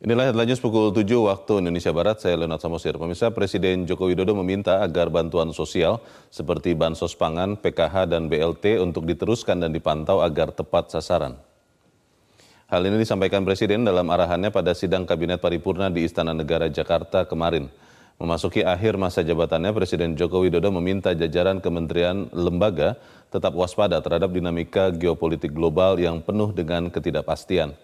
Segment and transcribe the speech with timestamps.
[0.00, 2.96] Inilah headline pukul 7 waktu Indonesia Barat, saya Leonard Samosir.
[2.96, 6.00] Pemirsa Presiden Joko Widodo meminta agar bantuan sosial
[6.32, 11.36] seperti bansos pangan, PKH, dan BLT untuk diteruskan dan dipantau agar tepat sasaran.
[12.72, 17.68] Hal ini disampaikan Presiden dalam arahannya pada sidang Kabinet Paripurna di Istana Negara Jakarta kemarin.
[18.16, 22.96] Memasuki akhir masa jabatannya, Presiden Joko Widodo meminta jajaran kementerian lembaga
[23.28, 27.76] tetap waspada terhadap dinamika geopolitik global yang penuh dengan ketidakpastian.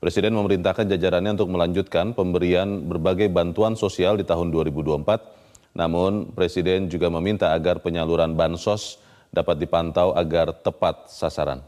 [0.00, 5.76] Presiden memerintahkan jajarannya untuk melanjutkan pemberian berbagai bantuan sosial di tahun 2024.
[5.76, 8.96] Namun, Presiden juga meminta agar penyaluran bansos
[9.28, 11.60] dapat dipantau agar tepat sasaran.